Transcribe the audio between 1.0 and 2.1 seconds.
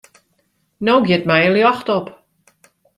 giet my in ljocht op.